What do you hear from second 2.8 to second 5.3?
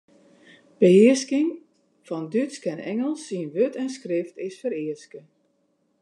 Ingelsk yn wurd en skrift is fereaske.